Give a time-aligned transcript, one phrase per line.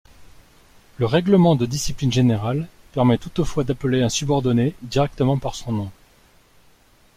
[0.97, 5.91] Le règlement de discipline générale permet toutefois d'appeler un subordonné directement par son nom.